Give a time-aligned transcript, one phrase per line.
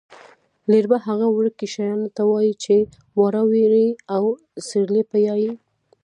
[0.71, 2.75] لېربه هغه وړکي شپانه ته وايي چې
[3.19, 4.23] واړه وري او
[4.67, 5.51] سېرلی پیایي.